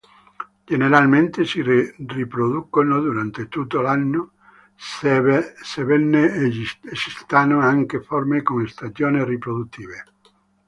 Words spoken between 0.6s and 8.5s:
Generalmente si riproducono durante tutto l'anno, sebbene esistano anche forme